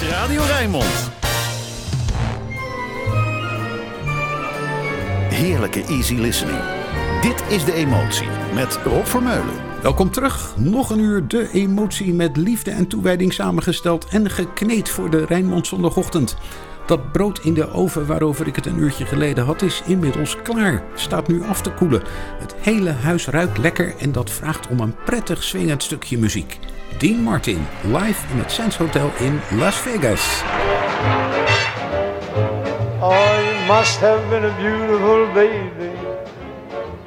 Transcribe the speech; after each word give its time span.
is 0.00 0.08
Radio 0.08 0.42
Rijnmond. 0.42 1.10
Heerlijke 5.28 5.84
easy 5.84 6.14
listening. 6.14 6.58
Dit 7.20 7.42
is 7.48 7.64
De 7.64 7.72
Emotie 7.72 8.28
met 8.54 8.78
Rob 8.84 9.04
Vermeulen. 9.04 9.54
Welkom 9.82 10.10
terug. 10.10 10.54
Nog 10.56 10.90
een 10.90 10.98
uur 10.98 11.28
de 11.28 11.50
emotie 11.52 12.12
met 12.12 12.36
liefde 12.36 12.70
en 12.70 12.86
toewijding 12.86 13.32
samengesteld 13.32 14.04
en 14.04 14.30
gekneed 14.30 14.88
voor 14.88 15.10
de 15.10 15.24
Rijnmond 15.24 15.66
zondagochtend. 15.66 16.36
Dat 16.86 17.12
brood 17.12 17.38
in 17.44 17.54
de 17.54 17.70
oven 17.70 18.06
waarover 18.06 18.46
ik 18.46 18.56
het 18.56 18.66
een 18.66 18.78
uurtje 18.78 19.06
geleden 19.06 19.44
had 19.44 19.62
is 19.62 19.82
inmiddels 19.86 20.36
klaar. 20.42 20.82
Staat 20.94 21.28
nu 21.28 21.42
af 21.42 21.62
te 21.62 21.70
koelen. 21.70 22.02
Het 22.38 22.54
hele 22.58 22.90
huis 22.90 23.26
ruikt 23.26 23.58
lekker 23.58 23.96
en 23.96 24.12
dat 24.12 24.30
vraagt 24.30 24.68
om 24.68 24.80
een 24.80 24.94
prettig 25.04 25.42
swingend 25.42 25.82
stukje 25.82 26.18
muziek. 26.18 26.58
Dean 26.98 27.22
Martin, 27.22 27.66
live 27.84 28.32
in 28.32 28.38
het 28.38 28.52
Sands 28.52 28.76
Hotel 28.76 29.10
in 29.18 29.40
Las 29.50 29.76
Vegas. 29.76 30.42
Oh, 33.00 33.40
you 33.44 33.66
must 33.66 34.00
have 34.00 34.28
been 34.28 34.44
a 34.44 34.56
beautiful 34.56 35.26
baby. 35.34 35.90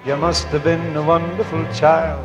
You 0.06 0.18
must 0.18 0.46
have 0.46 0.64
been 0.64 0.96
a 0.96 1.02
wonderful 1.02 1.66
child. 1.74 2.20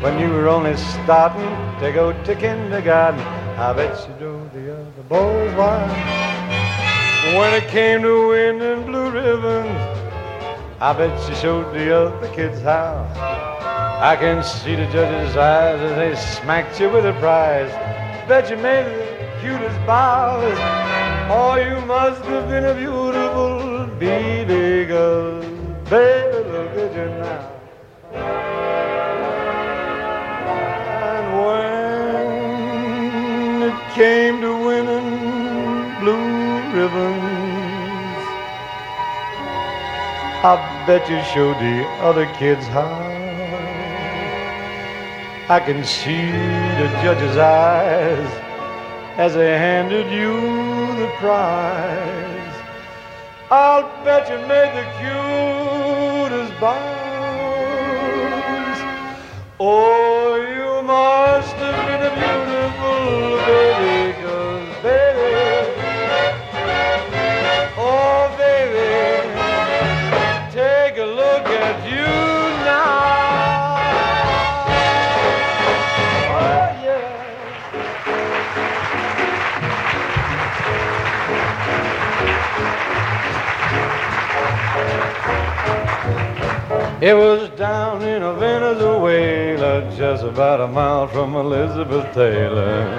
When 0.00 0.18
you 0.18 0.30
were 0.30 0.48
only 0.48 0.76
starting 0.76 1.56
to 1.80 1.92
go 1.92 2.12
to 2.12 2.34
kindergarten, 2.34 3.20
I 3.58 3.72
bet 3.72 4.08
you 4.08 4.14
drove 4.18 4.52
the 4.52 4.72
other 4.72 5.02
boys 5.08 5.54
wild. 5.54 5.90
When 7.34 7.54
it 7.54 7.68
came 7.68 8.02
to 8.02 8.28
winning 8.28 8.86
blue 8.86 9.10
ribbons, 9.10 10.01
I 10.82 10.92
bet 10.92 11.14
you 11.28 11.34
showed 11.36 11.72
the 11.72 11.96
other 11.96 12.28
kids 12.34 12.60
how. 12.60 13.06
I 14.02 14.16
can 14.16 14.42
see 14.42 14.74
the 14.74 14.86
judges' 14.86 15.36
eyes 15.36 15.80
as 15.80 15.94
they 15.94 16.16
smacked 16.16 16.80
you 16.80 16.90
with 16.90 17.06
a 17.06 17.12
prize. 17.20 17.70
Bet 18.26 18.50
you 18.50 18.56
made 18.56 18.86
the 18.86 19.30
cutest 19.40 19.78
bows. 19.86 20.58
Oh, 21.30 21.54
you 21.54 21.80
must 21.86 22.24
have 22.24 22.48
been 22.48 22.64
a 22.64 22.74
beautiful 22.74 23.86
baby 24.00 24.84
girl. 24.86 25.40
Baby, 25.88 26.48
look 26.50 26.76
at 26.76 26.92
you 26.96 27.06
now. 27.22 27.48
And 31.14 31.26
when 31.46 32.26
it 33.70 33.78
came 33.94 34.40
to 34.40 34.52
winning 34.66 36.00
blue 36.00 36.60
ribbons, 36.74 37.31
I 40.44 40.56
bet 40.88 41.08
you 41.08 41.22
showed 41.22 41.56
the 41.58 41.86
other 42.02 42.26
kids 42.34 42.66
how. 42.66 43.12
I 45.48 45.60
can 45.60 45.84
see 45.84 46.32
the 46.80 46.88
judge's 47.00 47.36
eyes 47.36 48.26
as 49.18 49.34
they 49.34 49.56
handed 49.56 50.10
you 50.10 50.40
the 50.98 51.06
prize. 51.18 52.54
I'll 53.52 53.82
bet 54.04 54.28
you 54.30 54.38
made 54.48 54.74
the 54.74 54.84
cutest 54.98 56.58
bows. 56.58 56.82
Oh, 59.60 60.01
It 87.02 87.16
was 87.16 87.50
down 87.58 88.02
in 88.02 88.22
a 88.22 88.32
Venezuela, 88.34 89.92
just 89.96 90.22
about 90.22 90.60
a 90.60 90.68
mile 90.68 91.08
from 91.08 91.34
Elizabeth 91.34 92.14
Taylor. 92.14 92.96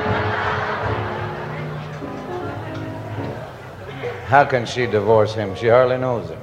How 4.27 4.43
can 4.43 4.65
she 4.65 4.87
divorce 4.87 5.33
him? 5.35 5.55
She 5.55 5.69
hardly 5.69 5.95
knows 5.95 6.27
him. 6.27 6.39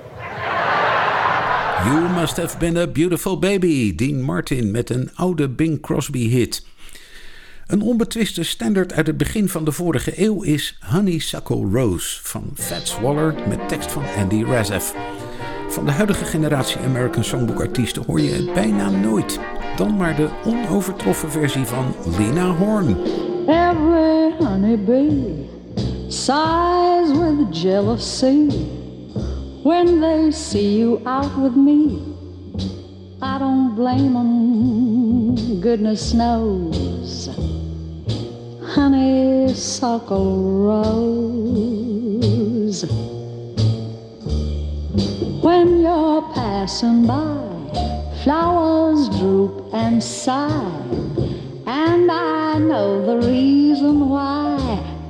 You 1.85 2.09
Must 2.09 2.37
Have 2.37 2.59
Been 2.59 2.79
a 2.79 2.87
Beautiful 2.87 3.37
Baby, 3.37 3.93
Dean 3.93 4.23
Martin 4.23 4.71
met 4.71 4.91
een 4.91 5.11
oude 5.15 5.49
Bing 5.49 5.81
Crosby 5.81 6.29
hit. 6.29 6.67
Een 7.67 7.83
onbetwiste 7.83 8.43
standaard 8.43 8.93
uit 8.93 9.07
het 9.07 9.17
begin 9.17 9.49
van 9.49 9.65
de 9.65 9.73
vorige 9.73 10.13
eeuw 10.17 10.43
is 10.43 10.79
Honeysuckle 10.93 11.69
Rose 11.73 12.21
van 12.23 12.51
Fats 12.55 13.01
Waller 13.01 13.35
met 13.49 13.69
tekst 13.69 13.93
van 13.93 14.05
Andy 14.17 14.45
Razaf. 14.45 14.95
Van 15.71 15.85
de 15.85 15.91
huidige 15.91 16.25
generatie 16.25 16.81
American 16.81 17.25
Songbook 17.25 17.61
artiesten 17.61 18.03
hoor 18.07 18.21
je 18.21 18.31
het 18.31 18.53
bijna 18.53 18.91
nooit. 18.91 19.41
Dan 19.77 19.97
maar 19.97 20.17
de 20.17 20.29
onovertroffen 20.45 21.31
versie 21.31 21.65
van 21.65 21.95
Lena 22.19 22.47
Horne. 22.47 22.97
Every 23.47 24.35
honeybee 24.39 25.49
sighs 26.09 27.11
with 27.19 27.63
jealousy 27.63 28.47
when 29.63 30.01
they 30.01 30.31
see 30.31 30.79
you 30.79 31.01
out 31.05 31.37
with 31.43 31.55
me. 31.55 31.99
I 33.23 33.39
don't 33.39 33.75
blame 33.75 34.13
them, 34.13 35.37
goodness 35.61 36.13
knows. 36.13 37.29
Honeysuckle 38.75 40.35
rose. 40.67 41.21
When 45.61 45.73
you're 45.83 46.23
passing 46.33 47.07
by, 47.07 47.37
flowers 48.25 49.11
droop 49.19 49.69
and 49.75 50.03
sigh. 50.03 50.81
And 51.67 52.11
I 52.11 52.57
know 52.57 53.05
the 53.05 53.19
reason 53.29 54.09
why 54.09 54.57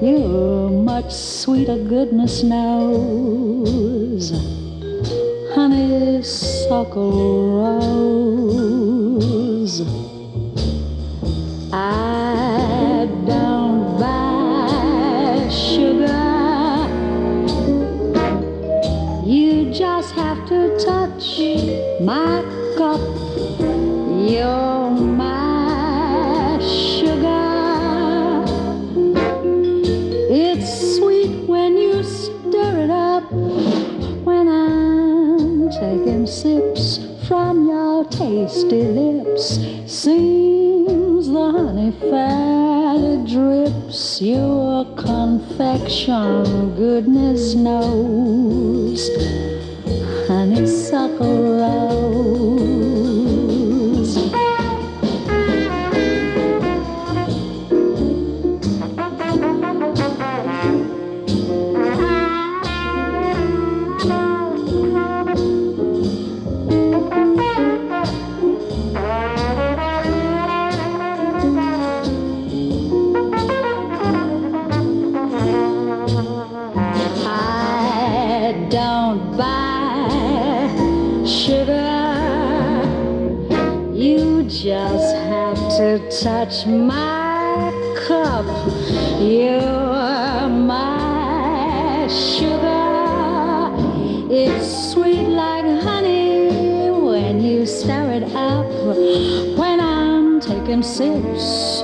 you're 0.02 0.70
much 0.70 1.12
sweeter, 1.12 1.76
goodness 1.76 2.42
knows. 2.42 4.32
Honeysuckle 5.54 7.12
rose. 7.62 8.90
My 22.10 22.42
cup. 22.76 23.00
You're 24.30 24.90
my 24.90 26.58
sugar. 26.58 28.42
It's 30.28 30.96
sweet 30.96 31.34
when 31.46 31.76
you 31.76 32.02
stir 32.02 32.74
it 32.86 32.90
up. 32.90 33.30
When 34.28 34.48
I'm 34.48 35.70
taking 35.70 36.26
sips 36.26 36.98
from 37.28 37.68
your 37.68 38.04
tasty 38.06 38.82
lips, 38.82 39.60
seems 39.86 41.28
the 41.28 41.46
honey 41.56 41.92
fairly 42.10 43.18
drips. 43.34 44.20
Your 44.20 44.84
confection, 44.96 46.74
goodness 46.74 47.54
knows 47.54 49.00
honeysuckle 50.30 51.58
rose. 51.58 51.89
Have 85.12 85.56
had 85.56 85.70
to 85.78 86.22
touch 86.22 86.66
my 86.66 87.72
cup. 88.06 88.46
You 89.20 89.58
are 89.58 90.48
my 90.48 92.06
sugar. 92.08 93.72
It's 94.30 94.92
sweet 94.92 95.26
like 95.28 95.64
honey 95.82 96.90
when 96.90 97.40
you 97.42 97.66
stir 97.66 98.12
it 98.12 98.34
up. 98.34 98.66
When 99.58 99.80
I'm 99.80 100.40
taking 100.40 100.82
sips 100.82 101.80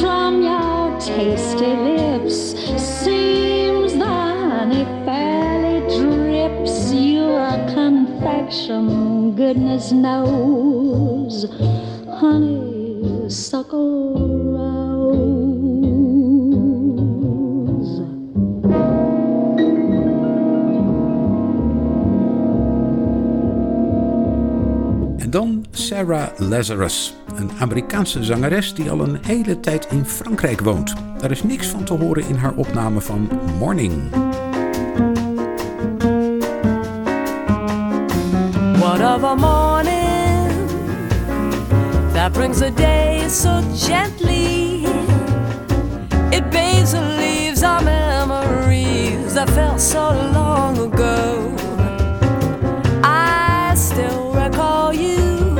from 0.00 0.42
your 0.42 0.98
tasty 1.00 1.66
lips, 1.66 2.54
seems 2.80 3.92
the 3.92 4.06
honey 4.06 4.84
fairly 5.04 5.80
drips. 5.98 6.92
You 6.92 7.24
are 7.24 7.58
confection, 7.74 9.34
goodness 9.34 9.92
knows. 9.92 11.46
honeysuckle 12.20 14.12
rose. 14.52 15.26
En 25.18 25.30
dan 25.30 25.64
Sarah 25.70 26.28
Lazarus, 26.38 27.14
een 27.36 27.50
Amerikaanse 27.58 28.24
zangeres 28.24 28.74
die 28.74 28.90
al 28.90 29.00
een 29.00 29.18
hele 29.26 29.60
tijd 29.60 29.86
in 29.90 30.04
Frankrijk 30.04 30.60
woont. 30.60 30.94
Daar 31.18 31.30
is 31.30 31.42
niks 31.42 31.66
van 31.66 31.84
te 31.84 31.92
horen 31.92 32.28
in 32.28 32.36
haar 32.36 32.54
opname 32.54 33.00
van 33.00 33.28
Morning. 33.58 34.10
What 38.78 39.00
a 39.00 39.34
morning? 39.34 39.97
that 42.28 42.34
brings 42.34 42.60
the 42.60 42.70
day 42.72 43.26
so 43.28 43.62
gently. 43.74 44.84
It 46.36 46.50
bathes 46.50 46.92
the 46.92 47.00
leaves 47.00 47.62
of 47.62 47.84
memories 47.84 49.32
that 49.34 49.48
felt 49.50 49.80
so 49.80 50.10
long 50.34 50.76
ago. 50.78 51.56
I 53.02 53.74
still 53.76 54.34
recall 54.34 54.92
you 54.92 55.56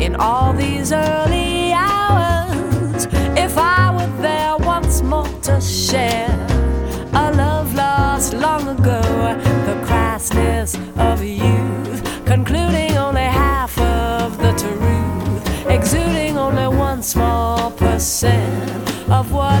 in 0.00 0.16
all 0.16 0.52
these 0.52 0.90
early. 0.92 1.35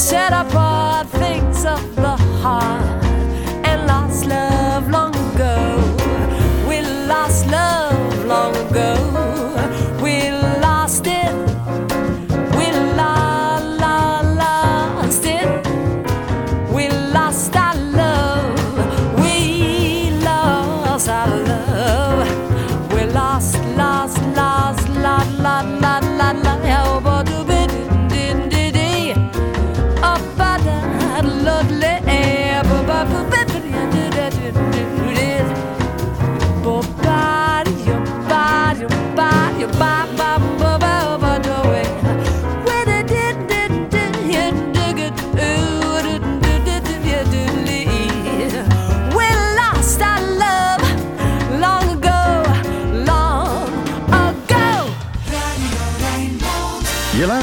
set 0.00 0.32
apart 0.32 1.06
things 1.08 1.66
of 1.66 1.94
the 1.94 2.16
heart. 2.40 2.89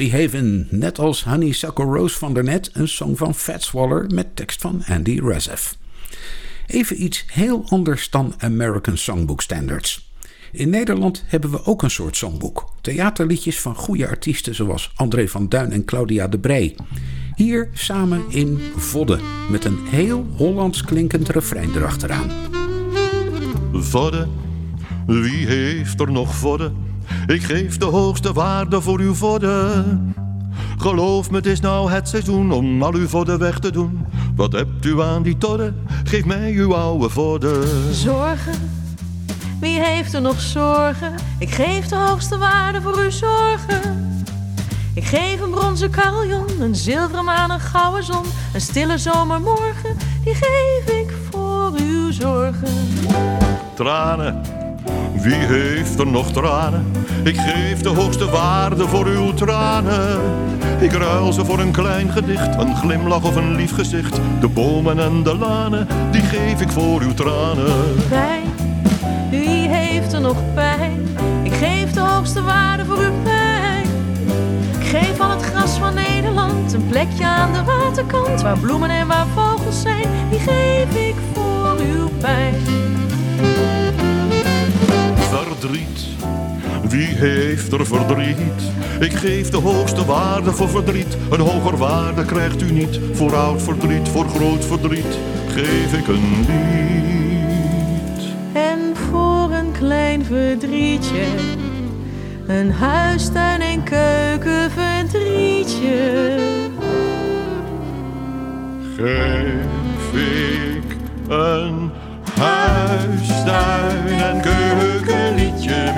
Misbehavin', 0.00 0.66
net 0.70 0.98
als 0.98 1.24
Honeysuckle 1.24 1.84
Rose 1.84 2.18
van 2.18 2.34
daarnet, 2.34 2.70
een 2.72 2.88
song 2.88 3.16
van 3.16 3.34
Fats 3.34 3.70
Waller 3.70 4.06
met 4.14 4.36
tekst 4.36 4.60
van 4.60 4.82
Andy 4.86 5.20
Razef. 5.22 5.76
Even 6.66 7.02
iets 7.02 7.24
heel 7.26 7.64
anders 7.68 8.10
dan 8.10 8.34
American 8.38 8.96
Songbook 8.96 9.42
Standards. 9.42 10.12
In 10.52 10.70
Nederland 10.70 11.24
hebben 11.26 11.50
we 11.50 11.64
ook 11.64 11.82
een 11.82 11.90
soort 11.90 12.16
songboek. 12.16 12.72
Theaterliedjes 12.80 13.60
van 13.60 13.74
goede 13.74 14.08
artiesten 14.08 14.54
zoals 14.54 14.92
André 14.94 15.28
van 15.28 15.48
Duin 15.48 15.72
en 15.72 15.84
Claudia 15.84 16.28
de 16.28 16.38
Brij. 16.38 16.76
Hier 17.34 17.68
samen 17.72 18.24
in 18.28 18.58
Vodde, 18.76 19.18
met 19.50 19.64
een 19.64 19.78
heel 19.86 20.26
Hollands 20.36 20.84
klinkend 20.84 21.28
refrein 21.28 21.74
erachteraan. 21.74 22.30
Vodde, 23.72 24.28
wie 25.06 25.46
heeft 25.46 26.00
er 26.00 26.12
nog 26.12 26.34
vodde? 26.34 26.72
Ik 27.26 27.42
geef 27.42 27.76
de 27.76 27.84
hoogste 27.84 28.32
waarde 28.32 28.80
voor 28.80 28.98
uw 28.98 29.14
vodde. 29.14 29.84
Geloof 30.78 31.30
me, 31.30 31.36
het 31.36 31.46
is 31.46 31.60
nou 31.60 31.90
het 31.90 32.08
seizoen 32.08 32.52
om 32.52 32.82
al 32.82 32.94
uw 32.94 33.08
vodde 33.08 33.36
weg 33.36 33.58
te 33.58 33.70
doen. 33.70 34.06
Wat 34.36 34.52
hebt 34.52 34.84
u 34.84 35.02
aan 35.02 35.22
die 35.22 35.38
todde? 35.38 35.72
Geef 36.04 36.24
mij 36.24 36.52
uw 36.52 36.74
oude 36.74 37.08
vodde. 37.08 37.62
Zorgen? 37.92 38.54
Wie 39.60 39.80
heeft 39.80 40.14
er 40.14 40.20
nog 40.20 40.40
zorgen? 40.40 41.14
Ik 41.38 41.50
geef 41.50 41.86
de 41.86 41.96
hoogste 41.96 42.38
waarde 42.38 42.80
voor 42.80 42.96
uw 42.96 43.10
zorgen. 43.10 44.08
Ik 44.94 45.04
geef 45.04 45.40
een 45.40 45.50
bronzen 45.50 45.90
carillon, 45.90 46.46
een 46.60 46.74
zilveren 46.74 47.24
maan, 47.24 47.50
een 47.50 47.60
gouden 47.60 48.04
zon, 48.04 48.24
een 48.54 48.60
stille 48.60 48.98
zomermorgen. 48.98 49.96
Die 50.24 50.34
geef 50.34 50.94
ik 51.00 51.12
voor 51.30 51.72
uw 51.78 52.12
zorgen. 52.12 52.88
Tranen, 53.74 54.42
wie 55.12 55.34
heeft 55.34 55.98
er 55.98 56.06
nog 56.06 56.32
tranen? 56.32 56.92
Ik 57.24 57.36
geef 57.36 57.80
de 57.80 57.88
hoogste 57.88 58.30
waarde 58.30 58.88
voor 58.88 59.06
uw 59.06 59.34
tranen. 59.34 60.20
Ik 60.80 60.92
ruil 60.92 61.32
ze 61.32 61.44
voor 61.44 61.58
een 61.58 61.72
klein 61.72 62.10
gedicht, 62.10 62.54
een 62.58 62.76
glimlach 62.76 63.24
of 63.24 63.36
een 63.36 63.54
lief 63.54 63.74
gezicht. 63.74 64.20
De 64.40 64.48
bomen 64.48 64.98
en 64.98 65.22
de 65.22 65.36
lanen, 65.36 65.88
die 66.10 66.22
geef 66.22 66.60
ik 66.60 66.70
voor 66.70 67.00
uw 67.00 67.14
tranen. 67.14 67.94
Pijn, 68.08 68.42
wie 69.30 69.68
heeft 69.68 70.12
er 70.12 70.20
nog 70.20 70.36
pijn? 70.54 71.08
Ik 71.42 71.52
geef 71.52 71.92
de 71.92 72.00
hoogste 72.00 72.42
waarde 72.42 72.84
voor 72.84 72.98
uw 72.98 73.22
pijn. 73.22 73.86
Ik 74.78 74.86
geef 74.86 75.20
al 75.20 75.30
het 75.30 75.42
gras 75.42 75.78
van 75.78 75.94
Nederland 75.94 76.72
een 76.72 76.86
plekje 76.88 77.24
aan 77.24 77.52
de 77.52 77.62
waterkant. 77.64 78.42
Waar 78.42 78.58
bloemen 78.58 78.90
en 78.90 79.06
waar 79.06 79.26
vogels 79.34 79.80
zijn, 79.80 80.06
die 80.30 80.38
geef 80.38 80.94
ik 80.94 81.14
voor 81.34 81.76
uw 81.78 82.08
pijn. 82.20 82.54
Verdriet, 85.30 86.06
wie 86.88 87.06
heeft 87.06 87.72
er 87.72 87.86
verdriet? 87.86 88.62
Ik 89.00 89.12
geef 89.12 89.50
de 89.50 89.56
hoogste 89.56 90.04
waarde 90.04 90.52
voor 90.52 90.68
verdriet. 90.68 91.16
Een 91.30 91.40
hoger 91.40 91.76
waarde 91.76 92.24
krijgt 92.24 92.62
u 92.62 92.72
niet. 92.72 93.00
Voor 93.12 93.36
oud 93.36 93.62
verdriet, 93.62 94.08
voor 94.08 94.28
groot 94.28 94.64
verdriet, 94.64 95.18
geef 95.48 95.92
ik 95.92 96.08
een 96.08 96.46
lied. 96.48 98.22
En 98.52 98.78
voor 99.10 99.52
een 99.52 99.72
klein 99.72 100.24
verdrietje, 100.24 101.24
een 102.46 102.72
huistuin 102.72 103.60
en 103.60 103.82
keukenverdrietje. 103.82 106.36
Geef 108.96 110.12
ik 110.12 110.96
een 111.28 111.90
huistuin 112.34 114.20
en 114.20 114.40
keukenliedje 114.40 114.99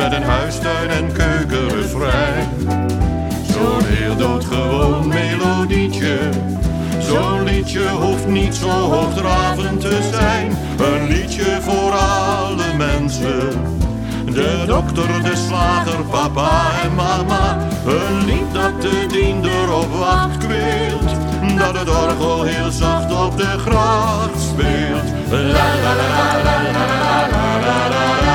met 0.03 0.13
een 0.13 0.23
huistuin 0.23 0.91
en 0.91 1.13
keukenrefrein. 1.13 2.49
Zo'n 3.53 3.85
heel 3.85 4.17
doodgewoon 4.17 5.09
melodietje. 5.09 6.19
Zo'n 6.99 7.45
liedje 7.45 7.89
hoeft 7.89 8.27
niet 8.27 8.55
zo 8.55 8.69
hoogdravend 8.69 9.81
te 9.81 10.11
zijn. 10.13 10.57
Een 10.79 11.09
liedje 11.09 11.59
voor 11.61 11.93
alle 11.93 12.75
mensen. 12.77 13.51
De 14.25 14.65
dokter, 14.67 15.23
de 15.23 15.37
slager, 15.37 16.05
papa 16.11 16.71
en 16.83 16.95
mama. 16.95 17.59
Een 17.87 18.25
lied 18.25 18.53
dat 18.53 18.83
de 18.83 19.07
diender 19.09 19.75
op 19.75 19.93
wacht 19.99 20.39
kweelt. 20.39 21.11
Dat 21.59 21.79
het 21.79 21.89
orgel 21.89 22.43
heel 22.43 22.71
zacht 22.71 23.27
op 23.27 23.37
de 23.37 23.59
gracht 23.59 24.41
speelt. 24.41 25.11
La 25.31 25.39
la 25.83 25.95
la 25.95 26.33
la 26.45 26.63
la 26.63 26.73
la 26.73 27.29
la 27.31 27.61
la 27.61 27.89
la 27.89 28.32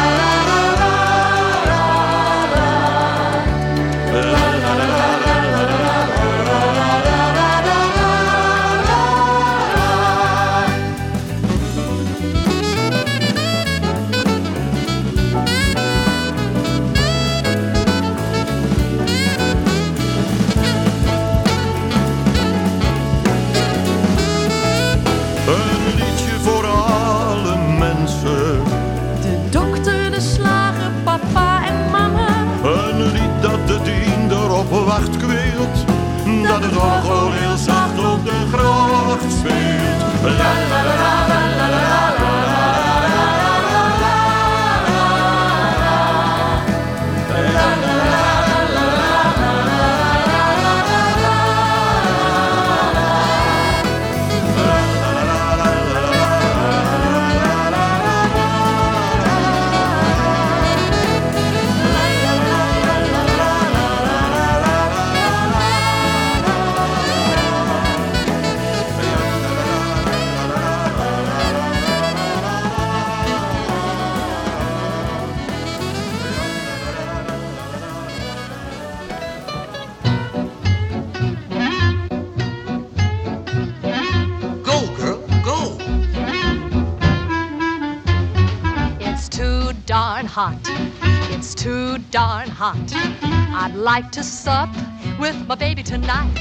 like 93.94 94.12
to 94.12 94.22
sup 94.22 94.70
with 95.17 95.38
my 95.48 95.56
baby 95.56 95.82
tonight. 95.82 96.38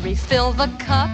Refill 0.00 0.52
the 0.52 0.68
cup 0.78 1.10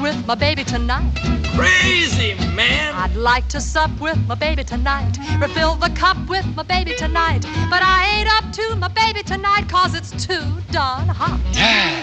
with 0.00 0.16
my 0.24 0.36
baby 0.36 0.62
tonight. 0.62 1.12
Crazy, 1.56 2.34
man. 2.54 2.94
I'd 2.94 3.16
like 3.16 3.48
to 3.48 3.60
sup 3.60 3.90
with 4.00 4.16
my 4.28 4.36
baby 4.36 4.62
tonight. 4.62 5.18
Refill 5.40 5.74
the 5.74 5.90
cup 6.02 6.16
with 6.28 6.46
my 6.54 6.62
baby 6.62 6.94
tonight. 6.94 7.42
But 7.68 7.82
I 7.82 7.98
ain't 8.14 8.30
up 8.38 8.52
to 8.52 8.76
my 8.76 8.86
baby 8.86 9.24
tonight, 9.24 9.68
cause 9.68 9.96
it's 9.96 10.12
too 10.26 10.46
darn 10.70 11.08
hot. 11.08 11.40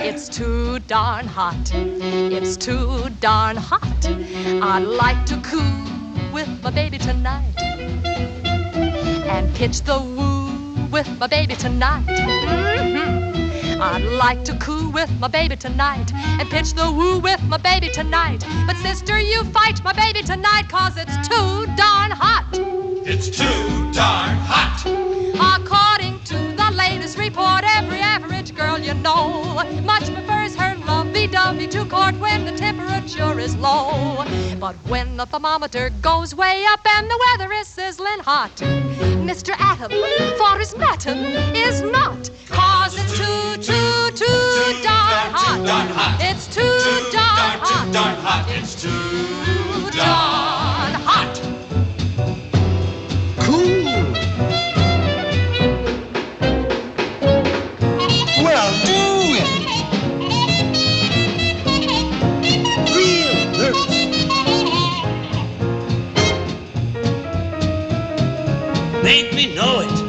It's 0.10 0.28
too 0.28 0.80
darn 0.80 1.26
hot. 1.26 1.72
It's 1.74 2.58
too 2.58 3.10
darn 3.22 3.56
hot. 3.56 4.06
I'd 4.72 4.84
like 5.04 5.26
to 5.28 5.38
cool 5.52 6.34
with 6.34 6.50
my 6.62 6.72
baby 6.72 6.98
tonight. 6.98 7.56
And 9.34 9.56
pitch 9.56 9.84
the 9.84 9.98
woo 9.98 10.41
with 10.92 11.08
my 11.20 11.28
baby 11.28 11.56
tonight. 11.56 12.06
Mhm. 12.08 13.82
I'd 13.82 14.04
like 14.04 14.44
to 14.46 14.54
coo 14.58 14.90
with 14.90 15.10
my 15.20 15.28
baby 15.28 15.56
tonight 15.56 16.12
and 16.14 16.50
pitch 16.50 16.74
the 16.74 16.92
woo 16.92 17.18
with 17.20 17.42
my 17.44 17.58
baby 17.58 17.90
tonight. 17.90 18.46
But 18.68 18.76
sister, 18.78 19.20
you 19.20 19.44
fight 19.46 19.84
my 19.84 19.94
baby 19.94 20.22
tonight 20.22 20.70
cause 20.70 20.98
it's 20.98 21.18
too 21.28 21.66
darn 21.76 22.12
hot. 22.12 22.46
It's 23.06 23.30
too 23.30 23.92
darn 23.94 24.38
hot. 24.52 24.86
According 25.58 26.20
to 26.26 26.38
the 26.62 26.70
latest 26.76 27.18
report, 27.18 27.64
every 27.78 28.00
average 28.00 28.54
girl 28.56 28.78
you 28.78 28.94
know 28.94 29.44
much 29.84 30.06
prefers 30.14 30.31
her 31.14 31.28
love 31.28 31.56
lovey-dovey 31.56 31.68
to 31.68 31.86
court 31.86 32.16
when 32.20 32.46
the 32.46 32.52
temperature 32.52 33.40
is 33.40 33.56
low. 33.58 34.24
But 34.60 34.76
when 34.88 35.18
the 35.18 35.26
thermometer 35.26 35.90
goes 36.02 36.36
way 36.36 36.66
up 36.70 36.80
and 36.98 37.10
the 37.10 37.20
weather 37.28 37.54
is 37.54 37.68
sizzling 37.68 38.20
hot, 38.20 38.56
Mr. 38.58 39.54
Adam, 39.58 39.92
for 40.38 40.60
his 40.60 40.76
matin, 40.78 41.18
is 41.56 41.82
not. 41.82 42.30
Cause 42.50 42.96
it's 42.98 43.18
too, 43.18 43.58
too, 43.58 44.12
too 44.16 44.84
darn 44.84 45.32
hot. 45.34 46.20
It's 46.22 46.48
too 46.48 46.62
darn 47.12 47.60
hot. 47.60 47.94
darn 47.94 48.16
hot. 48.18 48.46
It's 48.50 48.82
too 48.82 48.90
Too 48.90 49.98
darn 49.98 50.51
Make 69.12 69.34
me 69.34 69.54
know 69.54 69.82
it. 69.82 70.01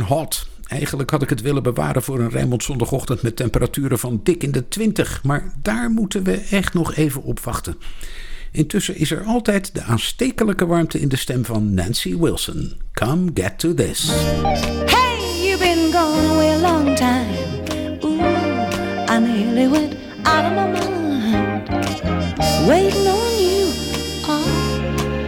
Hot. 0.00 0.46
Eigenlijk 0.66 1.10
had 1.10 1.22
ik 1.22 1.28
het 1.28 1.40
willen 1.40 1.62
bewaren 1.62 2.02
voor 2.02 2.20
een 2.20 2.30
Rijnmond 2.30 2.62
zondagochtend 2.62 3.22
met 3.22 3.36
temperaturen 3.36 3.98
van 3.98 4.20
dik 4.22 4.42
in 4.42 4.50
de 4.52 4.68
20. 4.68 5.22
Maar 5.22 5.52
daar 5.62 5.90
moeten 5.90 6.22
we 6.22 6.46
echt 6.50 6.74
nog 6.74 6.94
even 6.94 7.22
op 7.22 7.40
wachten. 7.40 7.76
Intussen 8.52 8.96
is 8.96 9.10
er 9.10 9.24
altijd 9.24 9.74
de 9.74 9.82
aanstekelijke 9.82 10.66
warmte 10.66 11.00
in 11.00 11.08
de 11.08 11.16
stem 11.16 11.44
van 11.44 11.74
Nancy 11.74 12.16
Wilson. 12.16 12.72
Come 12.92 13.30
get 13.34 13.58
to 13.58 13.74
this. 13.74 14.10
Hey, 14.86 15.18
you've 15.42 15.58
been 15.58 15.92
gone 15.92 16.28
away 16.28 16.54
a 16.54 16.58
long 16.58 16.96
time. 16.96 17.26
Ooh, 18.00 19.10
I 19.10 19.18
nearly 19.18 19.70
went 19.70 19.94
out 20.22 20.44
of 20.44 20.52
my 20.52 20.78
mind. 20.78 21.68
Waiting 22.66 23.06
on 23.06 23.38
you. 23.38 23.72
Oh, 24.28 24.46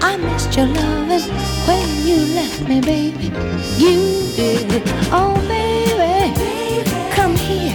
I 0.03 0.17
missed 0.17 0.55
your 0.55 0.69
you 0.69 1.78
left 2.27 2.61
me, 2.69 2.81
baby. 2.81 3.33
You 3.77 3.97
did. 4.37 4.83
Oh, 5.13 5.35
baby, 5.49 6.85
come 7.11 7.37
here. 7.37 7.75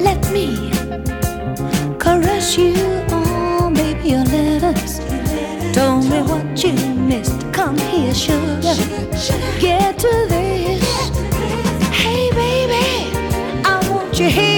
Let 0.00 0.20
me 0.32 0.70
caress 1.98 2.56
you. 2.58 2.74
Oh, 3.10 3.70
baby, 3.74 4.10
your 4.10 4.24
letters 4.24 5.00
told 5.74 6.04
me 6.10 6.22
what 6.22 6.62
you 6.64 6.72
missed. 6.96 7.52
Come 7.52 7.78
here, 7.78 8.14
sugar. 8.14 8.74
Get 9.60 9.98
to 9.98 10.26
this. 10.28 10.84
Hey, 11.90 12.30
baby, 12.32 13.10
I 13.64 13.88
want 13.90 14.18
you 14.18 14.28
here. 14.28 14.53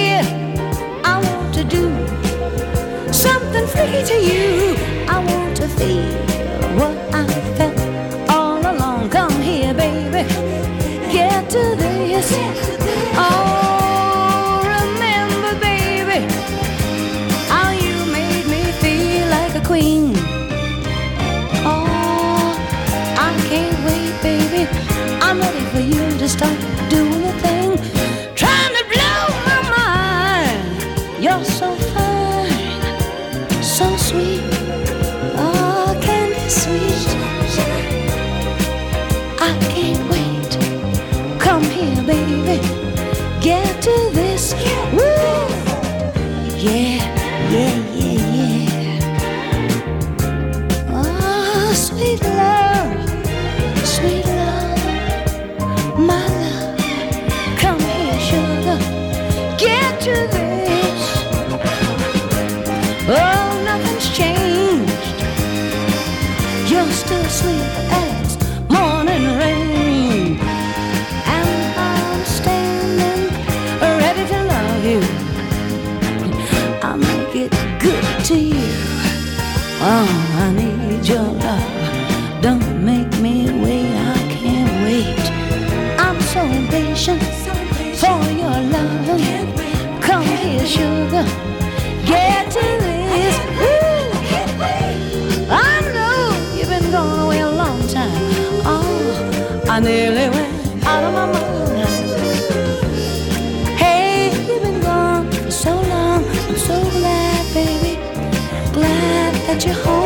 I 99.76 99.78
nearly 99.78 100.30
went 100.30 100.86
out 100.86 101.04
of 101.04 101.12
my 101.12 101.26
mind. 101.34 101.88
Hey, 103.76 104.30
you've 104.48 104.62
been 104.62 104.80
gone 104.80 105.30
for 105.30 105.50
so 105.50 105.74
long. 105.74 106.24
I'm 106.24 106.56
so 106.56 106.80
glad, 106.92 107.52
baby. 107.52 107.98
Glad 108.72 109.34
that 109.46 109.66
you're 109.66 109.74
home. 109.74 110.05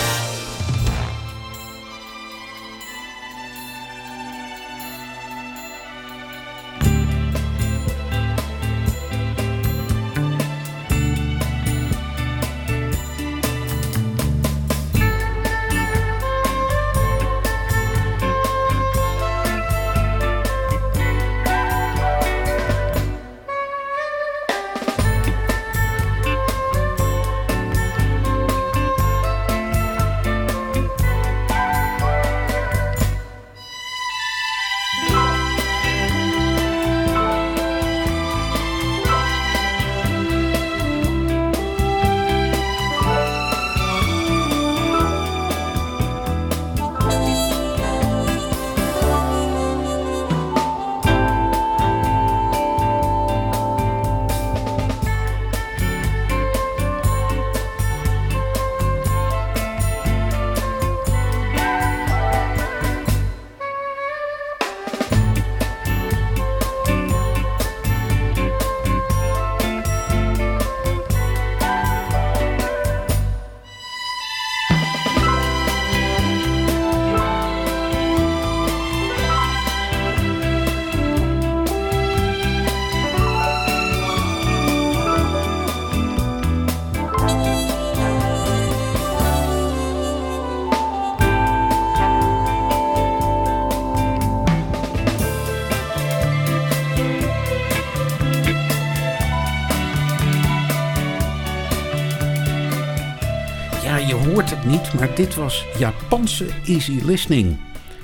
Maar 104.97 105.15
dit 105.15 105.35
was 105.35 105.65
Japanse 105.77 106.45
easy 106.65 106.99
listening. 107.03 107.57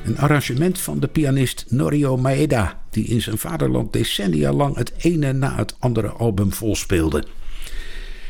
Een 0.06 0.18
arrangement 0.18 0.80
van 0.80 1.00
de 1.00 1.08
pianist 1.08 1.66
Norio 1.70 2.18
Maeda, 2.18 2.82
die 2.90 3.06
in 3.06 3.22
zijn 3.22 3.38
vaderland 3.38 3.94
decennia 3.94 4.54
lang 4.54 4.76
het 4.76 4.94
ene 4.98 5.34
na 5.34 5.56
het 5.56 5.76
andere 5.80 6.08
album 6.08 6.54
volspeelde. 6.54 7.24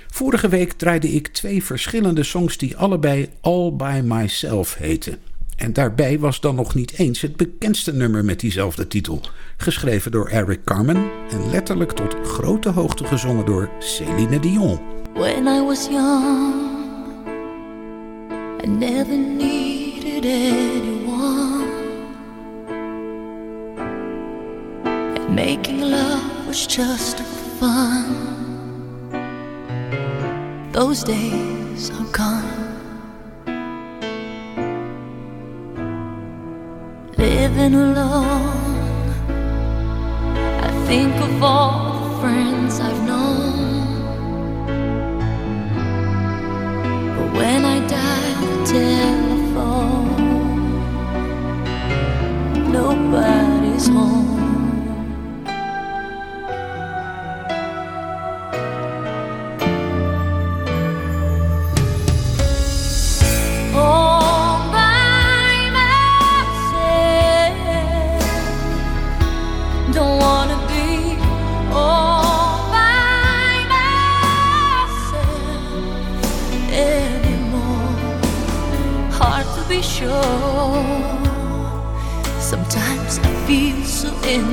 Vorige 0.08 0.50
week 0.50 0.72
draaide 0.74 1.10
ik 1.10 1.28
twee 1.28 1.64
verschillende 1.64 2.24
songs 2.24 2.58
die 2.58 2.78
allebei 2.78 3.30
All 3.42 3.74
By 3.74 4.02
Myself 4.04 4.76
heten. 4.76 5.18
En 5.56 5.74
daarbij 5.74 6.20
was 6.20 6.40
dan 6.40 6.56
nog 6.56 6.76
niet 6.76 6.94
eens 6.98 7.22
het 7.22 7.36
bekendste 7.36 7.94
nummer 7.94 8.26
met 8.26 8.40
diezelfde 8.40 8.88
titel. 8.88 9.22
Geschreven 9.58 10.12
door 10.12 10.28
Eric 10.28 10.64
Carmen 10.64 11.10
en 11.30 11.50
letterlijk 11.50 11.92
tot 11.92 12.16
grote 12.24 12.70
hoogte 12.70 13.04
gezongen 13.04 13.46
door 13.46 13.70
Celine 13.80 14.40
Dion. 14.40 14.80
When 15.14 15.48
I 15.48 15.62
was 15.66 15.88
young, 15.88 16.67
I 18.60 18.66
never 18.66 19.16
needed 19.16 20.26
anyone. 20.26 21.70
And 24.86 25.36
making 25.36 25.82
love 25.82 26.48
was 26.48 26.66
just 26.66 27.20
fun. 27.60 28.06
Those 30.72 31.04
days 31.04 31.92
are 31.92 32.12
gone. 32.12 32.66
Living 37.18 37.76
alone, 37.76 39.10
I 40.68 40.72
think 40.88 41.14
of 41.16 41.44
all 41.44 42.00
the 42.00 42.22
friends 42.22 42.80
I've 42.80 43.04
known. 43.08 43.47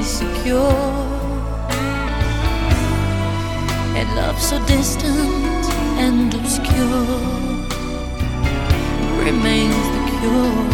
Insecure. 0.05 0.59
And 3.99 4.09
love 4.17 4.39
so 4.39 4.59
distant 4.67 5.65
and 6.05 6.35
obscure 6.35 7.07
remains 9.25 9.85
the 9.95 10.19
cure. 10.21 10.74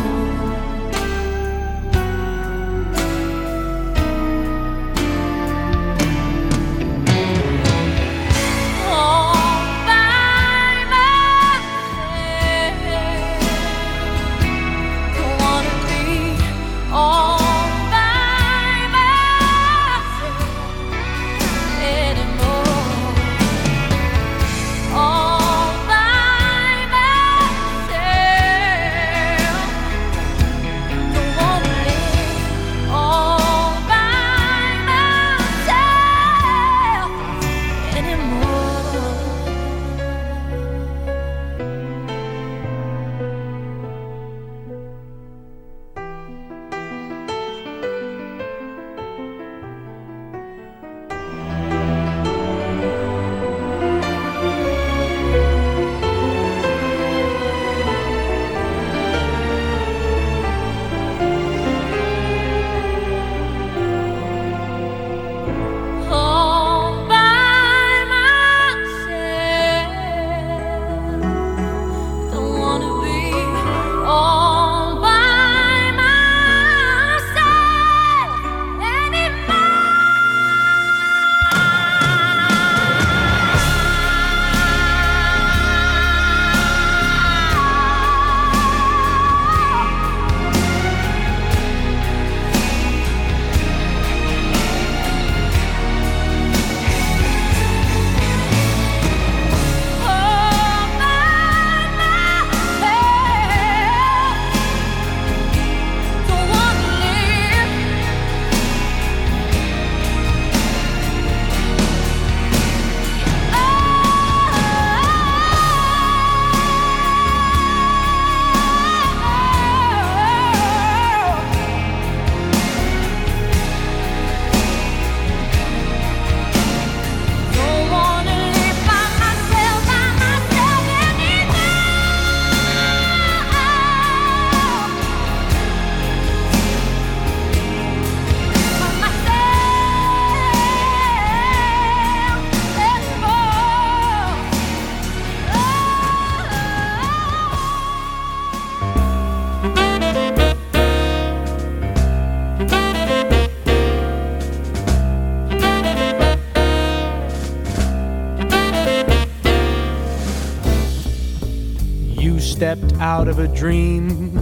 Of 163.31 163.39
a 163.39 163.47
dream. 163.47 164.41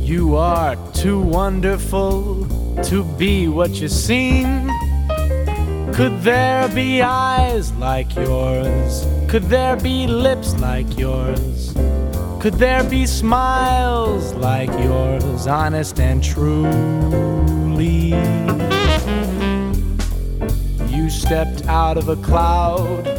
You 0.00 0.36
are 0.36 0.76
too 0.92 1.20
wonderful 1.20 2.44
to 2.82 3.04
be 3.16 3.46
what 3.46 3.70
you 3.80 3.86
seem. 3.88 4.68
Could 5.94 6.22
there 6.22 6.68
be 6.68 7.02
eyes 7.02 7.72
like 7.74 8.12
yours? 8.16 9.06
Could 9.28 9.44
there 9.44 9.76
be 9.76 10.08
lips 10.08 10.58
like 10.58 10.98
yours? 10.98 11.72
Could 12.40 12.54
there 12.54 12.82
be 12.82 13.06
smiles 13.06 14.34
like 14.34 14.72
yours, 14.80 15.46
honest 15.46 16.00
and 16.00 16.22
truly? 16.22 18.10
You 20.92 21.08
stepped 21.10 21.64
out 21.66 21.96
of 21.96 22.08
a 22.08 22.16
cloud 22.16 23.15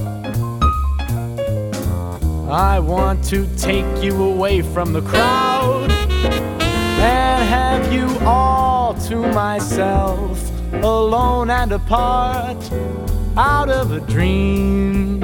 I 2.50 2.80
want 2.80 3.26
to 3.26 3.46
take 3.58 4.02
you 4.02 4.24
away 4.24 4.62
from 4.62 4.94
the 4.94 5.02
crowd 5.02 5.92
and 5.92 7.50
have 7.50 7.92
you 7.92 8.08
all 8.26 8.94
to 9.10 9.18
myself, 9.34 10.50
alone 10.72 11.50
and 11.50 11.74
apart, 11.74 12.72
out 13.36 13.70
of 13.70 13.92
a 13.92 14.00
dream 14.00 15.22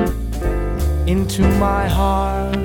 into 1.07 1.43
my 1.59 1.87
heart. 1.87 2.62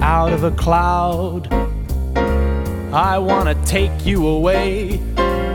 Out 0.00 0.32
of 0.32 0.44
a 0.44 0.50
cloud. 0.50 1.52
I 2.92 3.18
wanna 3.18 3.54
take 3.64 4.06
you 4.06 4.26
away, 4.26 5.00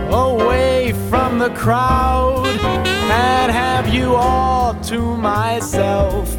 away 0.10 0.94
from 1.10 1.40
the 1.40 1.50
crowd, 1.52 2.46
and 2.46 3.52
have 3.52 3.88
you 3.94 4.16
all 4.16 4.76
to 4.84 5.18
myself, 5.18 6.38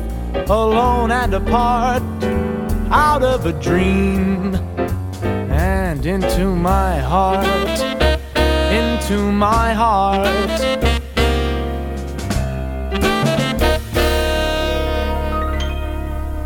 alone 0.49 1.11
and 1.11 1.35
apart, 1.35 2.03
out 2.91 3.23
of 3.23 3.47
a 3.47 3.53
dream 3.53 4.55
and 5.51 6.07
into 6.07 6.47
my 6.47 6.99
heart, 6.99 7.81
into 8.71 9.33
my 9.33 9.73
heart. 9.73 10.74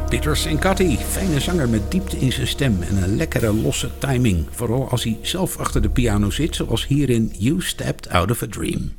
Peter 0.09 0.37
Senkati, 0.37 0.97
fijne 0.97 1.41
zanger 1.41 1.69
met 1.69 1.91
diepte 1.91 2.17
in 2.17 2.33
zijn 2.33 2.47
stem 2.47 2.83
en 2.83 3.03
een 3.03 3.17
lekkere 3.17 3.53
losse 3.53 3.91
timing. 3.99 4.47
Vooral 4.51 4.91
als 4.91 5.05
hij 5.05 5.19
zelf 5.23 5.57
achter 5.57 5.83
de 5.83 5.91
piano 5.91 6.31
zit, 6.31 6.55
zoals 6.57 6.87
hier 6.87 7.11
in 7.11 7.33
You 7.39 7.63
Stepped 7.63 8.09
Out 8.09 8.31
of 8.31 8.43
a 8.43 8.47
Dream. 8.51 8.93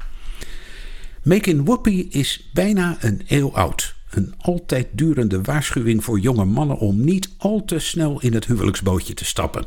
Making 1.24 1.63
Whoopie 1.63 2.08
is 2.10 2.50
bijna 2.54 2.98
een 3.00 3.22
eeuw 3.28 3.54
oud. 3.54 3.95
Een 4.10 4.34
altijd 4.38 4.88
durende 4.91 5.41
waarschuwing 5.41 6.04
voor 6.04 6.19
jonge 6.19 6.45
mannen 6.45 6.78
om 6.78 7.04
niet 7.04 7.30
al 7.38 7.65
te 7.65 7.80
snel 7.80 8.22
in 8.22 8.34
het 8.34 8.45
huwelijksbootje 8.45 9.13
te 9.13 9.26
stappen. 9.26 9.65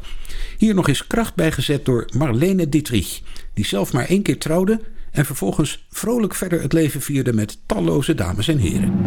Hier 0.58 0.74
nog 0.74 0.88
eens 0.88 1.06
kracht 1.06 1.34
bijgezet 1.34 1.84
door 1.84 2.08
Marlene 2.16 2.68
Dietrich, 2.68 3.20
die 3.54 3.66
zelf 3.66 3.92
maar 3.92 4.06
één 4.06 4.22
keer 4.22 4.38
trouwde 4.38 4.80
en 5.10 5.24
vervolgens 5.24 5.86
vrolijk 5.90 6.34
verder 6.34 6.62
het 6.62 6.72
leven 6.72 7.00
vierde 7.00 7.32
met 7.32 7.58
talloze 7.66 8.14
dames 8.14 8.48
en 8.48 8.58
heren. 8.58 9.04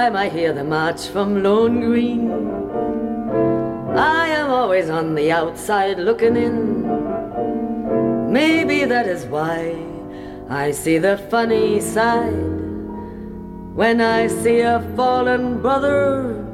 Time 0.00 0.16
I 0.16 0.30
hear 0.30 0.54
the 0.54 0.64
march 0.64 1.08
from 1.08 1.42
Lohengrin, 1.42 2.30
I 3.94 4.28
am 4.28 4.48
always 4.48 4.88
on 4.88 5.14
the 5.14 5.30
outside 5.30 5.98
looking 5.98 6.36
in. 6.36 6.56
Maybe 8.32 8.86
that 8.86 9.06
is 9.06 9.26
why 9.26 9.76
I 10.48 10.70
see 10.70 10.96
the 10.96 11.18
funny 11.28 11.80
side 11.80 12.32
when 13.74 14.00
I 14.00 14.28
see 14.28 14.60
a 14.60 14.80
fallen 14.96 15.60
brother 15.60 16.46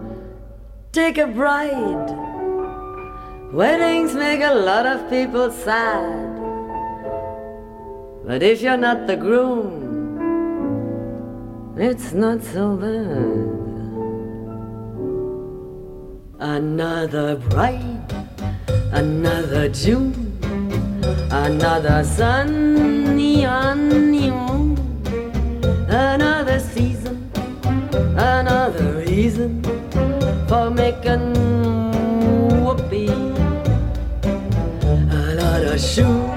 take 0.90 1.16
a 1.16 1.28
bride. 1.28 2.10
Weddings 3.52 4.12
make 4.14 4.40
a 4.40 4.54
lot 4.54 4.86
of 4.86 5.08
people 5.08 5.52
sad, 5.52 6.36
but 8.26 8.42
if 8.42 8.60
you're 8.60 8.76
not 8.88 9.06
the 9.06 9.16
groom, 9.16 9.85
it's 11.78 12.12
not 12.14 12.42
so 12.42 12.76
bad. 12.76 13.66
Another 16.38 17.36
bride, 17.36 18.12
another 18.92 19.68
June, 19.68 20.38
another 21.30 22.02
sunny 22.02 23.42
honeymoon, 23.42 24.78
another 25.88 26.58
season, 26.60 27.30
another 28.16 29.04
reason 29.06 29.62
for 30.48 30.70
making 30.70 31.34
whoopee. 32.64 33.08
A 35.10 35.34
lot 35.34 36.35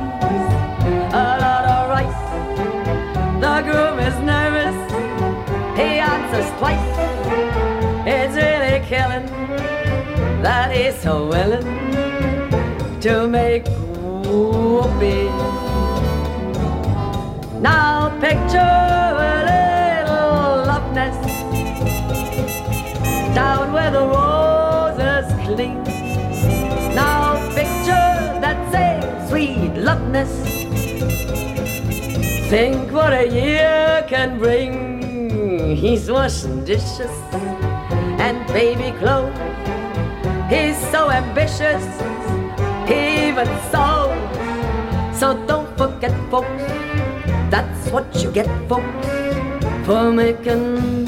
so 10.80 11.28
willing 11.28 11.66
to 13.02 13.28
make 13.28 13.68
whoopee. 13.68 15.28
Now 17.60 18.10
picture 18.22 18.76
a 19.30 19.36
little 19.52 20.66
love 20.70 20.94
nest 20.94 21.22
down 23.36 23.74
where 23.74 23.92
the 23.92 24.06
roses 24.16 25.28
cling. 25.44 25.84
Now 26.96 27.36
picture 27.50 28.40
that 28.40 28.60
same 28.72 29.28
sweet 29.28 29.74
loveness. 29.76 30.32
Think 32.50 32.92
what 32.94 33.12
a 33.12 33.28
year 33.28 34.06
can 34.08 34.40
bring. 34.40 35.76
He's 35.76 36.10
washing 36.10 36.64
dishes 36.64 37.12
and 38.26 38.48
baby 38.48 38.98
clothes. 38.98 39.59
He's 40.50 40.78
so 40.90 41.12
ambitious, 41.12 41.86
even 42.90 43.46
so. 43.72 44.10
So 45.14 45.46
don't 45.46 45.70
forget, 45.78 46.12
folks, 46.32 46.64
that's 47.52 47.92
what 47.92 48.08
you 48.16 48.32
get, 48.32 48.48
folks, 48.68 49.06
for 49.86 50.12
making. 50.12 51.06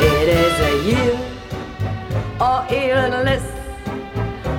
It 0.00 0.28
is 0.32 0.56
a 0.70 0.74
year 0.88 1.14
or 2.40 2.64
even 2.72 3.10
less. 3.26 3.44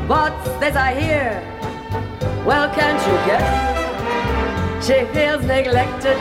What's 0.07 0.47
this 0.59 0.75
I 0.75 0.93
hear? 0.93 1.41
Well, 2.45 2.69
can't 2.75 3.01
you 3.09 3.17
guess? 3.25 4.85
She 4.85 5.05
feels 5.15 5.43
neglected 5.45 6.17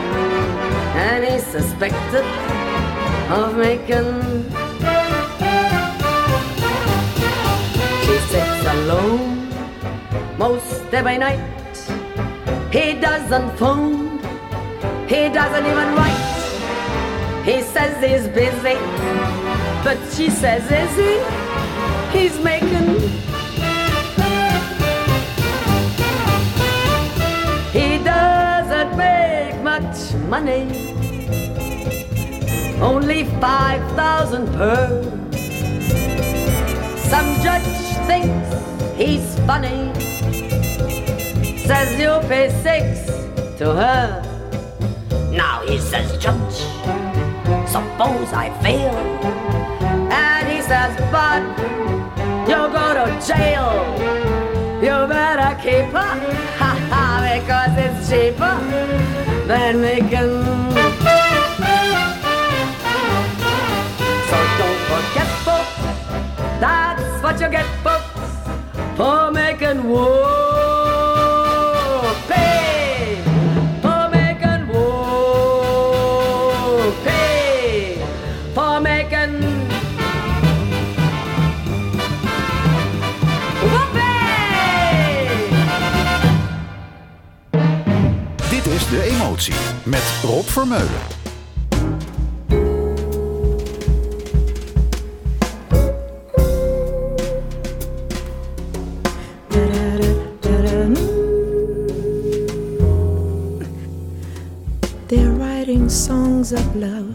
and 0.97 1.23
he's 1.23 1.45
suspected 1.45 2.25
of 3.29 3.55
making. 3.57 4.62
Alone 8.73 9.49
most 10.37 10.93
every 10.93 11.17
night. 11.17 11.39
He 12.71 12.93
doesn't 12.99 13.57
phone, 13.57 14.19
he 15.07 15.29
doesn't 15.29 15.65
even 15.65 15.89
write. 15.95 16.23
He 17.45 17.61
says 17.61 17.93
he's 18.03 18.27
busy, 18.33 18.77
but 19.83 19.97
she 20.15 20.29
says, 20.29 20.63
is 20.81 20.93
he? 21.03 21.13
He's 22.17 22.39
making. 22.43 22.89
He 27.77 28.03
doesn't 28.03 28.97
make 28.97 29.61
much 29.61 30.13
money, 30.29 30.61
only 32.81 33.25
5,000 33.25 34.47
per. 34.53 35.19
Some 37.11 37.29
judge 37.43 37.71
thinks 38.07 38.42
he's 38.95 39.39
funny, 39.45 39.93
says 41.57 41.99
you'll 41.99 42.21
pay 42.21 42.49
six 42.61 43.05
to 43.57 43.73
her. 43.73 44.21
Now 45.31 45.65
he 45.65 45.79
says, 45.79 46.11
Judge, 46.17 46.57
suppose 47.67 48.31
I 48.33 48.49
fail. 48.61 48.95
And 50.11 50.47
he 50.47 50.61
says, 50.61 50.95
but 51.11 51.41
you'll 52.47 52.69
go 52.69 52.93
to 52.93 53.05
jail. 53.25 53.71
You 54.83 55.07
better 55.07 55.55
keep 55.61 55.91
ha, 55.93 56.71
because 57.33 57.77
it's 57.77 58.09
cheaper 58.09 58.55
than 59.47 59.81
making. 59.81 60.33
So 64.29 64.37
don't 64.59 64.81
forget, 64.91 65.29
folks, 65.45 65.75
that's 66.59 67.23
what 67.23 67.39
you 67.39 67.49
get, 67.49 67.65
for 68.95 69.31
making 69.31 69.87
war. 69.87 70.13
Pay 72.27 73.17
for 73.81 74.09
making 74.11 74.67
war. 74.67 76.53
Pay 77.03 77.97
for 78.53 78.81
making. 78.81 79.43
Whoopee! 83.61 85.27
Dit 88.49 88.65
is 88.65 88.87
De 88.89 89.01
Emotie 89.03 89.55
met 89.83 90.03
Rob 90.23 90.47
Vermeulen. 90.47 91.22
Love, 106.75 107.12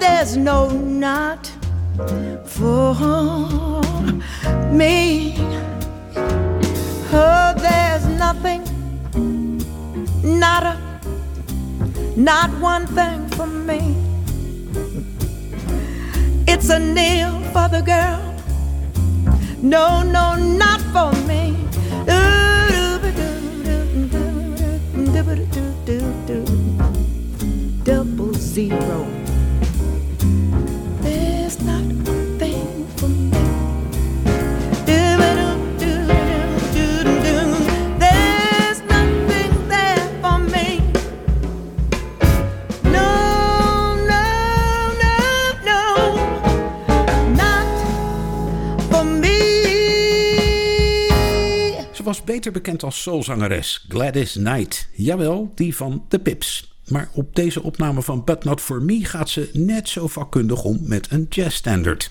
there's 0.00 0.36
no 0.36 0.70
knot 0.70 1.50
for 2.44 2.94
me. 4.72 5.34
Oh, 7.10 7.54
there's 7.56 8.06
nothing, 8.06 8.62
not 10.22 10.62
a, 10.64 10.76
not 12.16 12.50
one 12.60 12.86
thing 12.86 13.28
for 13.30 13.46
me. 13.46 13.94
It's 16.46 16.70
a 16.70 16.78
nail 16.78 17.40
for 17.52 17.68
the 17.68 17.82
girl 17.82 18.28
No, 19.62 20.02
no, 20.02 20.36
not 20.36 20.80
for 20.92 21.12
me. 21.26 21.56
Double 27.84 28.34
zero. 28.34 29.27
Beter 52.28 52.52
bekend 52.52 52.82
als 52.82 53.02
soulzangeres 53.02 53.84
Gladys 53.88 54.32
Knight. 54.32 54.88
Jawel, 54.92 55.52
die 55.54 55.76
van 55.76 56.04
The 56.08 56.18
Pips. 56.18 56.76
Maar 56.88 57.08
op 57.12 57.34
deze 57.34 57.62
opname 57.62 58.02
van 58.02 58.24
But 58.24 58.44
Not 58.44 58.60
For 58.60 58.82
Me 58.82 59.04
gaat 59.04 59.28
ze 59.28 59.50
net 59.52 59.88
zo 59.88 60.06
vakkundig 60.06 60.62
om 60.62 60.78
met 60.82 61.10
een 61.10 61.26
jazzstandard. 61.28 62.10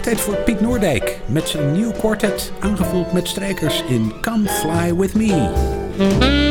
Tijd 0.00 0.20
voor 0.20 0.36
Piet 0.36 0.60
Noordijk 0.60 1.20
met 1.28 1.48
zijn 1.48 1.72
nieuw 1.72 1.92
quartet 1.92 2.52
aangevuld 2.60 3.12
met 3.12 3.28
strijkers 3.28 3.82
in 3.88 4.12
Come 4.20 4.48
Fly 4.48 4.94
With 4.94 5.14
Me. 5.14 6.50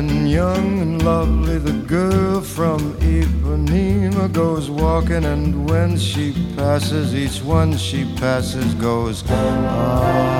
And 0.00 0.30
young 0.30 0.78
and 0.78 1.02
lovely, 1.04 1.58
the 1.58 1.74
girl 1.86 2.40
from 2.40 2.80
Ipanema 3.00 4.32
goes 4.32 4.70
walking, 4.70 5.24
and 5.26 5.68
when 5.68 5.98
she 5.98 6.32
passes, 6.56 7.14
each 7.14 7.42
one 7.42 7.76
she 7.76 8.06
passes 8.16 8.72
goes. 8.76 9.22
Ah. 9.28 10.30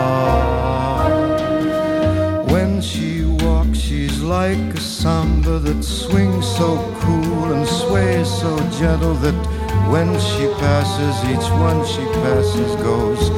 When 2.49 2.81
she 2.81 3.27
walks, 3.45 3.79
she's 3.79 4.23
like 4.23 4.57
a 4.57 4.81
samba 4.81 5.59
that 5.59 5.85
swings 5.85 6.47
so 6.57 6.79
cool 7.01 7.53
and 7.53 7.67
sways 7.69 8.29
so 8.41 8.57
gentle 8.79 9.15
that 9.17 9.37
when 9.93 10.09
she 10.19 10.47
passes, 10.65 11.15
each 11.33 11.51
one 11.69 11.85
she 11.85 12.05
passes 12.25 12.77
goes. 12.77 13.31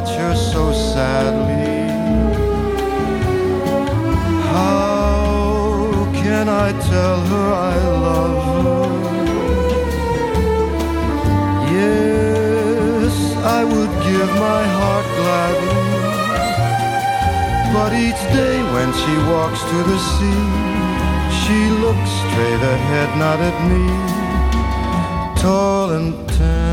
departure 0.00 0.34
so 0.34 0.72
sadly. 0.72 1.88
How 4.52 6.12
can 6.14 6.48
I 6.48 6.72
tell 6.72 7.20
her 7.30 7.52
I 7.52 7.76
love 8.06 8.38
her? 8.54 8.84
Yes, 11.78 13.14
I 13.58 13.64
would 13.64 13.92
give 14.08 14.30
my 14.48 14.62
heart 14.78 15.06
gladly. 15.18 15.78
But 17.74 17.92
each 17.92 18.22
day 18.34 18.56
when 18.74 18.90
she 18.92 19.14
walks 19.32 19.60
to 19.70 19.78
the 19.90 19.98
sea, 20.12 20.46
she 21.40 21.58
looks 21.84 22.10
straight 22.22 22.62
ahead, 22.74 23.10
not 23.18 23.38
at 23.40 23.56
me. 23.70 23.84
Tall 25.40 25.90
and 25.90 26.29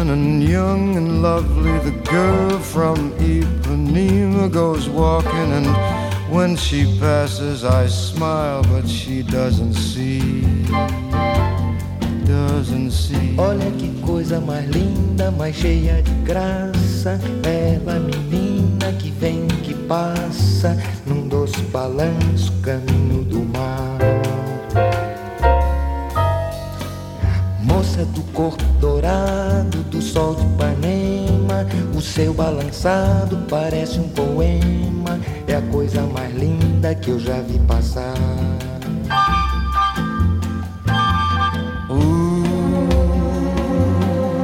tan 0.08 0.14
and 0.14 0.43
young 0.43 0.95
and 0.95 1.22
lovely, 1.22 1.78
the 1.80 1.95
girl 2.10 2.60
from 2.60 3.12
Ipanema 3.20 4.51
goes 4.51 4.88
walking, 4.89 5.51
and 5.51 5.68
when 6.30 6.55
she 6.55 6.97
passes, 6.99 7.64
I 7.64 7.88
smile, 7.88 8.64
but 8.64 8.88
she 8.88 9.24
doesn't 9.24 9.74
see. 9.74 10.41
Doesn't 12.26 12.91
see. 12.91 13.36
Olha 13.38 13.72
que 13.78 13.89
coisa 14.01 14.39
mais 14.39 14.70
linda, 14.70 15.32
mais 15.32 15.55
cheia 15.55 16.01
de 16.01 16.12
graça. 16.24 17.20
Ela, 17.43 17.99
menina 17.99 18.91
que 18.99 19.12
vem, 19.12 19.47
que 19.64 19.74
passa, 19.74 20.78
num 21.05 21.28
doce 21.28 21.62
balanço, 21.72 22.51
caminho 22.62 23.07
sol 30.18 30.34
de 30.34 30.41
Ipanema, 30.41 31.68
o 31.95 32.01
seu 32.01 32.34
balançado 32.34 33.38
parece 33.47 33.99
um 33.99 34.09
poema. 34.09 35.20
É 35.47 35.53
a 35.55 35.61
coisa 35.61 36.01
mais 36.01 36.36
linda 36.36 36.95
que 36.95 37.11
eu 37.11 37.20
já 37.20 37.39
vi 37.41 37.59
passar. 37.59 38.15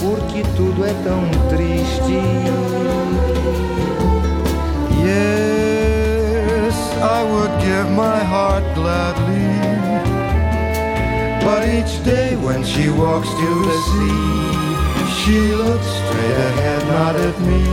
porque 0.00 0.42
tudo 0.54 0.84
é 0.84 0.92
tão 1.02 1.22
triste. 1.48 2.20
Yes, 5.02 5.61
I 7.02 7.24
would 7.24 7.60
give 7.60 7.90
my 7.90 8.18
heart 8.22 8.62
gladly. 8.76 9.50
But 11.44 11.68
each 11.68 12.04
day 12.04 12.36
when 12.36 12.62
she 12.62 12.90
walks 12.90 13.28
to 13.28 13.50
the 13.70 13.78
sea, 13.90 14.62
she 15.18 15.38
looks 15.62 15.86
straight 15.86 16.38
ahead, 16.50 16.82
not 16.86 17.16
at 17.16 17.36
me. 17.40 17.64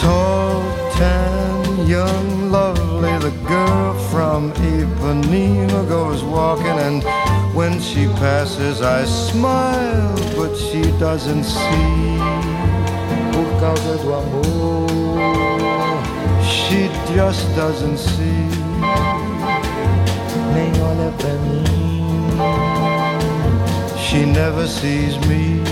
Tall, 0.00 0.62
tan, 0.96 1.86
young, 1.86 2.50
lovely, 2.50 3.16
the 3.18 3.34
girl 3.46 3.94
from 4.10 4.52
Ipanema 4.54 5.88
goes 5.88 6.24
walking, 6.24 6.78
and 6.88 7.04
when 7.54 7.80
she 7.80 8.06
passes, 8.18 8.82
I 8.82 9.04
smile, 9.04 10.12
but 10.36 10.56
she 10.56 10.82
doesn't 10.98 11.44
see. 11.44 12.18
Por 13.32 13.48
causa 13.60 13.96
do 14.02 14.12
amor, 14.12 15.05
just 17.16 17.56
doesn't 17.56 17.96
see. 17.96 18.46
Nem 20.54 20.72
olha 20.82 21.10
pra 21.16 21.32
mim. 21.44 21.64
She 23.96 24.26
never 24.26 24.66
sees 24.66 25.16
me. 25.26 25.62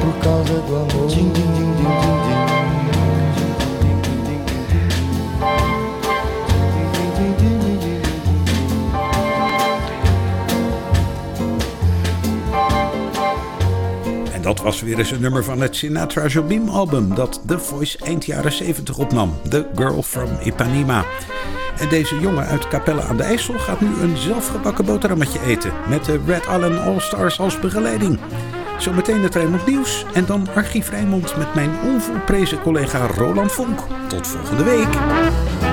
Por 0.00 0.14
causa 0.22 0.54
do 0.60 0.76
amor. 0.76 1.08
Ding, 1.08 1.32
ding, 1.32 1.52
ding, 1.56 1.74
ding, 1.76 2.00
ding, 2.00 2.46
ding. 2.46 2.49
Was 14.62 14.80
weer 14.80 14.98
eens 14.98 15.10
een 15.10 15.20
nummer 15.20 15.44
van 15.44 15.60
het 15.60 15.76
Sinatra 15.76 16.26
Jobim 16.26 16.68
album 16.68 17.14
dat 17.14 17.40
The 17.46 17.58
Voice 17.58 17.98
eind 17.98 18.24
jaren 18.24 18.52
70 18.52 18.98
opnam. 18.98 19.34
The 19.48 19.66
Girl 19.74 20.02
from 20.02 20.28
Ipanema. 20.44 21.04
En 21.78 21.88
deze 21.88 22.20
jongen 22.20 22.46
uit 22.46 22.68
Capelle 22.68 23.02
aan 23.02 23.16
de 23.16 23.22
IJssel 23.22 23.58
gaat 23.58 23.80
nu 23.80 23.88
een 24.00 24.16
zelfgebakken 24.16 24.84
boterhammetje 24.84 25.40
eten. 25.40 25.72
Met 25.88 26.04
de 26.04 26.20
Red 26.26 26.46
Allen 26.46 26.82
All 26.82 27.00
Stars 27.00 27.40
als 27.40 27.60
begeleiding. 27.60 28.18
Zometeen 28.78 29.22
het 29.22 29.34
Rijnmond 29.34 29.66
Nieuws 29.66 30.04
en 30.14 30.26
dan 30.26 30.48
Archief 30.54 30.90
Rijnmond 30.90 31.36
met 31.36 31.54
mijn 31.54 31.70
onvolprezen 31.84 32.60
collega 32.60 33.06
Roland 33.06 33.52
Vonk. 33.52 33.80
Tot 34.08 34.26
volgende 34.26 34.64
week. 34.64 35.69